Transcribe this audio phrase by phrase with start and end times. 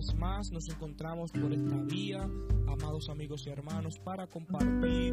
[0.00, 2.22] vez más nos encontramos por esta vía,
[2.66, 5.12] amados amigos y hermanos, para compartir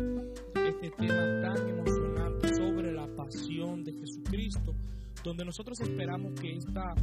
[0.56, 4.74] este tema tan emocionante sobre la pasión de Jesucristo,
[5.26, 6.96] donde nosotros esperamos que esta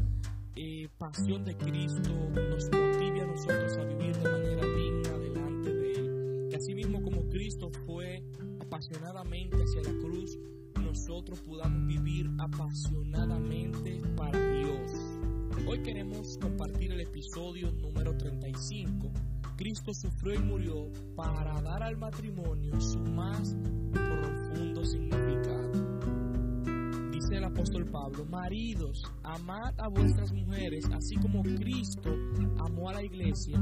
[0.57, 5.93] eh, pasión de Cristo nos motive a nosotros a vivir de manera digna delante de
[5.93, 6.49] Él.
[6.49, 8.23] Que así mismo como Cristo fue
[8.61, 10.39] apasionadamente hacia la cruz,
[10.81, 14.91] nosotros podamos vivir apasionadamente para Dios.
[15.67, 19.11] Hoy queremos compartir el episodio número 35.
[19.57, 23.57] Cristo sufrió y murió para dar al matrimonio su más
[23.91, 25.73] profundo significado.
[27.11, 32.11] Dice el apóstol Pablo, maridos, amad a vuestras mujeres, así como Cristo
[32.59, 33.59] amó a la iglesia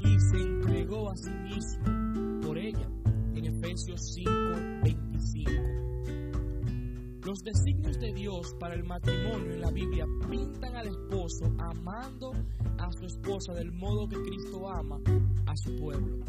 [0.00, 2.88] y se entregó a sí mismo por ella.
[3.36, 4.30] En Efesios 5,
[4.82, 5.73] 25.
[7.24, 12.32] Los designios de Dios para el matrimonio en la Biblia pintan al esposo amando
[12.76, 15.00] a su esposa del modo que Cristo ama
[15.46, 16.22] a su pueblo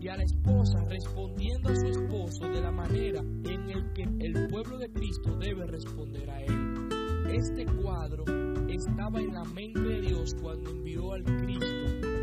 [0.00, 4.48] y a la esposa respondiendo a su esposo de la manera en el que el
[4.48, 6.88] pueblo de Cristo debe responder a él.
[7.30, 8.24] Este cuadro
[8.68, 11.66] estaba en la mente de Dios cuando envió al Cristo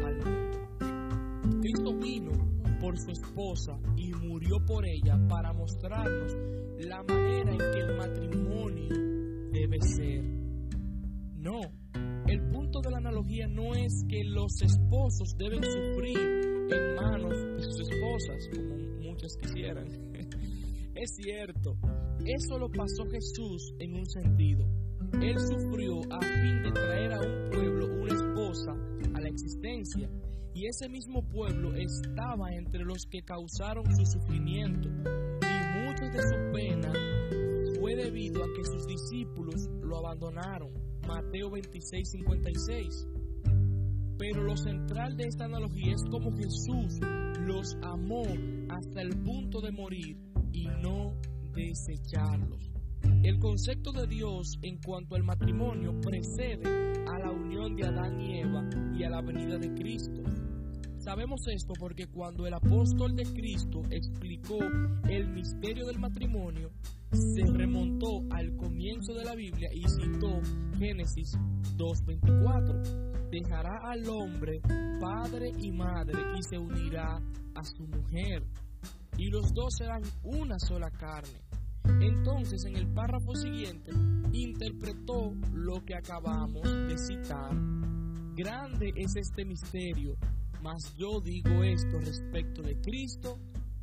[0.06, 1.60] al mundo.
[1.62, 2.32] Cristo vino
[2.82, 6.36] por su esposa y murió por ella para mostrarnos
[6.86, 8.90] la manera en que el matrimonio
[9.52, 10.24] debe ser.
[11.38, 11.60] No,
[12.28, 17.64] el punto de la analogía no es que los esposos deben sufrir en manos de
[17.64, 19.88] sus esposas, como muchos quisieran.
[20.96, 21.78] es cierto,
[22.26, 24.66] eso lo pasó Jesús en un sentido.
[25.22, 28.72] Él sufrió a fin de traer a un pueblo una esposa
[29.14, 30.10] a la existencia
[30.56, 34.90] y ese mismo pueblo estaba entre los que causaron su sufrimiento
[39.14, 40.72] discípulos lo abandonaron.
[41.08, 43.08] Mateo 26, 56.
[44.18, 47.00] Pero lo central de esta analogía es como Jesús
[47.46, 48.24] los amó
[48.70, 50.18] hasta el punto de morir
[50.52, 51.14] y no
[51.54, 52.72] desecharlos.
[53.24, 58.40] El concepto de Dios en cuanto al matrimonio precede a la unión de Adán y
[58.40, 60.24] Eva y a la venida de Cristo.
[61.04, 64.58] Sabemos esto porque cuando el apóstol de Cristo explicó
[65.10, 66.72] el misterio del matrimonio,
[67.12, 70.40] se remontó al comienzo de la Biblia y citó
[70.80, 71.34] Génesis
[71.76, 73.30] 2.24.
[73.30, 74.62] Dejará al hombre
[75.02, 77.18] padre y madre y se unirá
[77.54, 78.42] a su mujer,
[79.18, 81.42] y los dos serán una sola carne.
[82.00, 83.92] Entonces en el párrafo siguiente
[84.32, 87.52] interpretó lo que acabamos de citar.
[88.36, 90.16] Grande es este misterio,
[90.64, 93.38] mas yo digo esto respecto de Cristo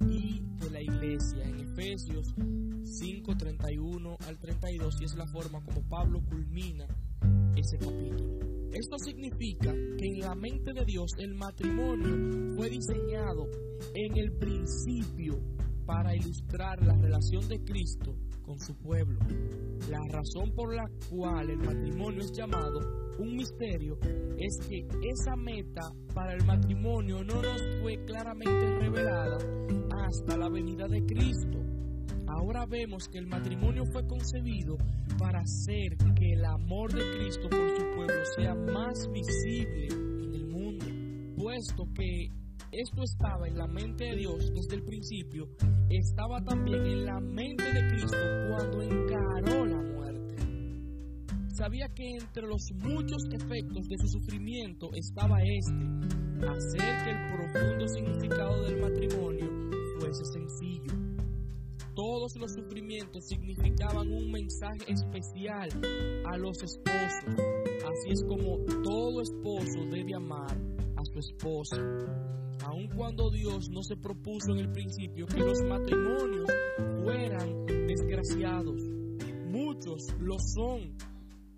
[0.09, 2.35] y de la iglesia en Efesios
[2.83, 6.87] 5, 31 al 32 y es la forma como Pablo culmina
[7.55, 8.71] ese capítulo.
[8.73, 13.47] Esto significa que en la mente de Dios el matrimonio fue diseñado
[13.95, 15.39] en el principio
[15.85, 18.15] para ilustrar la relación de Cristo
[18.59, 19.19] su pueblo.
[19.89, 23.99] La razón por la cual el matrimonio es llamado un misterio
[24.39, 25.83] es que esa meta
[26.15, 29.37] para el matrimonio no nos fue claramente revelada
[30.07, 31.59] hasta la venida de Cristo.
[32.27, 34.77] Ahora vemos que el matrimonio fue concebido
[35.19, 40.47] para hacer que el amor de Cristo por su pueblo sea más visible en el
[40.47, 40.87] mundo,
[41.37, 42.29] puesto que
[42.73, 45.49] esto estaba en la mente de Dios desde el principio,
[45.89, 48.17] estaba también en la mente de Cristo
[48.49, 50.37] cuando encaró la muerte.
[51.49, 57.89] Sabía que entre los muchos efectos de su sufrimiento estaba este, hacer que el profundo
[57.89, 59.47] significado del matrimonio
[59.99, 60.95] fuese sencillo.
[61.95, 65.69] Todos los sufrimientos significaban un mensaje especial
[66.25, 67.25] a los esposos.
[67.27, 70.57] Así es como todo esposo debe amar
[70.97, 71.77] a su esposa
[72.65, 76.51] aun cuando Dios no se propuso en el principio que los matrimonios
[77.03, 78.81] fueran desgraciados.
[79.49, 80.97] Muchos lo son.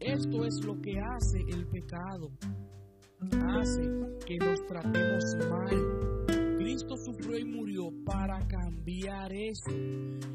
[0.00, 2.31] Esto es lo que hace el pecado.
[3.20, 3.82] Hace
[4.26, 6.56] que nos tratemos mal.
[6.58, 9.70] Cristo sufrió y murió para cambiar eso.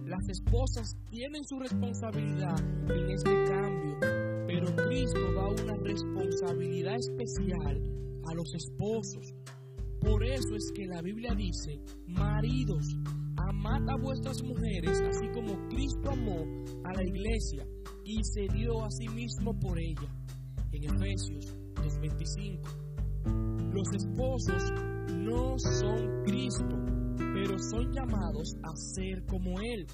[0.05, 2.59] Las esposas tienen su responsabilidad
[2.89, 3.97] en este cambio,
[4.47, 7.81] pero Cristo da una responsabilidad especial
[8.29, 9.33] a los esposos.
[10.07, 12.95] Por eso es que la Biblia dice, maridos,
[13.35, 16.45] amad a vuestras mujeres, así como Cristo amó
[16.85, 17.67] a la iglesia
[18.05, 20.09] y se dio a sí mismo por ella.
[20.71, 23.73] En Efesios 2.25.
[23.73, 24.71] Los esposos
[25.11, 26.79] no son Cristo,
[27.17, 29.85] pero son llamados a ser como Él.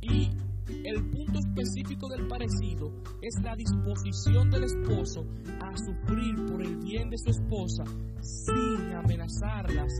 [0.00, 0.30] Y
[0.68, 2.90] El punto específico del parecido
[3.22, 5.24] es la disposición del esposo
[5.60, 7.84] a sufrir por el bien de su esposa
[8.20, 9.92] sin amenazarlas,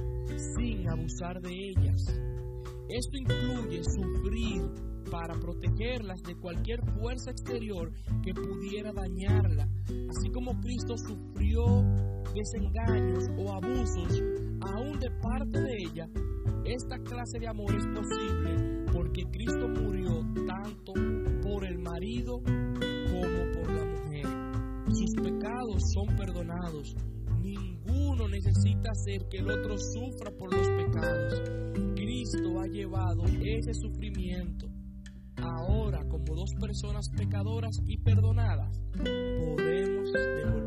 [0.56, 2.02] sin abusar de ellas.
[2.88, 4.62] Esto incluye sufrir
[5.10, 7.92] para protegerlas de cualquier fuerza exterior
[8.24, 9.68] que pudiera dañarla,
[10.10, 11.64] así como Cristo sufrió
[12.34, 14.22] desengaños o abusos
[14.60, 15.15] aún de.
[16.76, 20.92] Esta clase de amor es posible porque Cristo murió tanto
[21.42, 24.26] por el marido como por la mujer.
[24.92, 26.94] Sus pecados son perdonados.
[27.40, 31.40] Ninguno necesita hacer que el otro sufra por los pecados.
[31.94, 34.68] Cristo ha llevado ese sufrimiento
[35.38, 40.65] ahora como dos personas pecadoras y perdonadas, podemos devolver